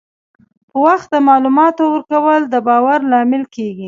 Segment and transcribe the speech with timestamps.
[0.69, 3.79] په وخت د معلوماتو ورکول د باور لامل کېږي.